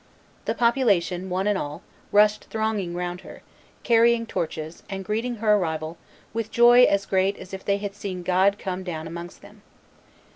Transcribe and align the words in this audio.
The 0.45 0.55
population, 0.55 1.29
one 1.29 1.45
and 1.45 1.59
all, 1.59 1.83
rushed 2.11 2.45
thronging 2.45 2.95
round 2.95 3.21
her, 3.21 3.43
carrying 3.83 4.25
torches, 4.25 4.81
and 4.89 5.05
greeting 5.05 5.35
her 5.35 5.53
arrival 5.53 5.95
"with 6.33 6.49
joy 6.49 6.85
as 6.85 7.05
great 7.05 7.37
as 7.37 7.53
if 7.53 7.63
they 7.63 7.77
had 7.77 7.93
seen 7.93 8.23
God 8.23 8.57
come 8.57 8.81
down 8.83 9.05
amongst 9.05 9.43
them. 9.43 9.61